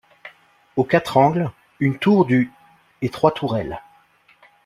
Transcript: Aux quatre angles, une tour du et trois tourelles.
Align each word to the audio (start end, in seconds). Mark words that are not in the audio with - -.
Aux 0.77 0.83
quatre 0.83 1.15
angles, 1.17 1.51
une 1.79 1.99
tour 1.99 2.25
du 2.25 2.51
et 3.03 3.09
trois 3.09 3.29
tourelles. 3.29 3.79